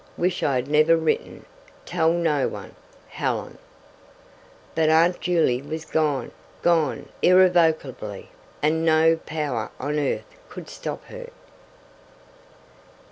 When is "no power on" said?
8.83-9.99